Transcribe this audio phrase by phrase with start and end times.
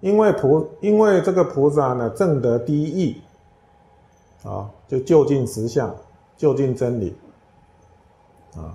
[0.00, 3.22] 因为菩因为这个菩萨呢，正得第一义，
[4.44, 5.94] 啊，就就近实相，
[6.36, 7.14] 就近真理，
[8.56, 8.74] 啊，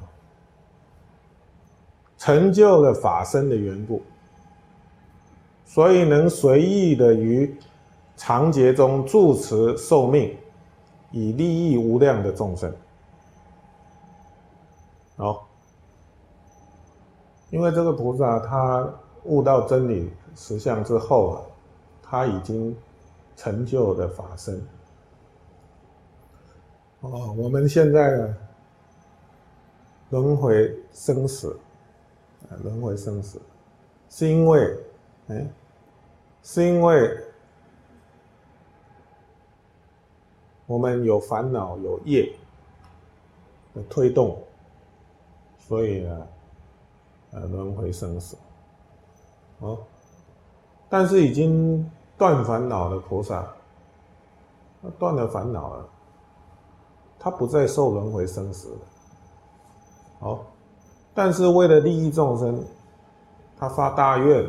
[2.18, 4.04] 成就了法身的缘故，
[5.66, 7.58] 所以能随意的于
[8.16, 10.38] 长劫中住持寿命，
[11.12, 12.72] 以利益无量的众生。
[15.18, 15.48] 好，
[17.50, 18.88] 因为这个菩萨他
[19.26, 21.42] 悟到真理实相之后啊，
[22.02, 22.76] 他已经
[23.36, 24.66] 成就的法身。
[27.02, 28.38] 哦，我们现在呢，
[30.10, 31.60] 轮回生死，
[32.50, 33.42] 啊，轮回生死，
[34.10, 34.78] 是因为，
[35.28, 35.48] 哎，
[36.42, 37.18] 是因为
[40.66, 42.34] 我们有烦恼有业
[43.74, 44.42] 的推动。
[45.68, 46.28] 所以呢，
[47.32, 48.38] 呃，轮回生死，
[49.66, 49.80] 哦，
[50.88, 53.44] 但是已经断烦恼的菩萨，
[55.00, 55.90] 断了烦恼了，
[57.18, 58.80] 他不再受轮回生死了，
[60.20, 60.46] 好，
[61.16, 62.64] 但是为了利益众生，
[63.58, 64.46] 他发大愿，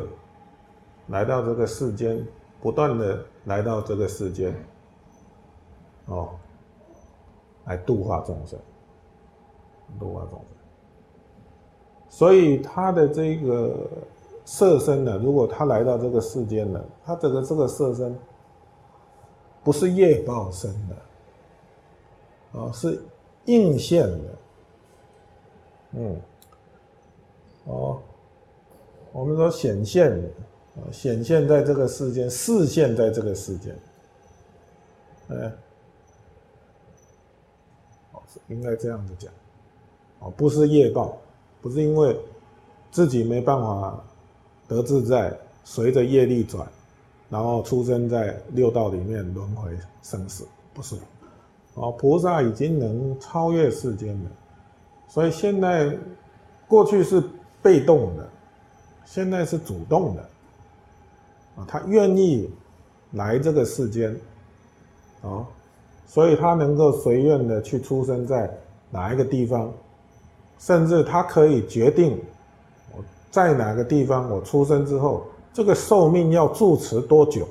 [1.07, 2.23] 来到这个世间，
[2.61, 4.53] 不断的来到这个世间，
[6.05, 6.29] 哦，
[7.65, 8.59] 来度化众生，
[9.99, 10.41] 度化众生。
[12.07, 13.75] 所以他的这个
[14.47, 18.17] 色身呢，如果他来到这个世间了，他这个这个色身
[19.61, 23.03] 不是业报生的，啊，是
[23.43, 24.37] 应现的，
[25.91, 26.21] 嗯，
[27.65, 27.99] 哦，
[29.11, 30.27] 我们说显现的，
[30.77, 33.77] 啊，显现在这个世间，视现在这个世间，
[35.27, 35.51] 哎，
[38.47, 39.29] 应该这样子讲，
[40.19, 41.17] 哦，不是业报。
[41.59, 42.17] 不是因为
[42.91, 44.01] 自己没办法
[44.67, 46.67] 得自在，随着业力转，
[47.29, 50.95] 然后出生在六道里面轮回生死，不是。
[51.75, 54.31] 哦，菩萨已经能超越世间了，
[55.07, 55.95] 所以现在
[56.67, 57.23] 过去是
[57.61, 58.27] 被动的，
[59.05, 60.21] 现在是主动的。
[61.55, 62.49] 啊，他愿意
[63.11, 64.15] 来这个世间，
[65.21, 65.45] 啊，
[66.05, 68.51] 所以他能够随愿的去出生在
[68.89, 69.71] 哪一个地方。
[70.59, 72.19] 甚至他可以决定
[73.37, 75.21] 在哪个地方，我出生之后，
[75.53, 77.47] 这个寿命要住持多久，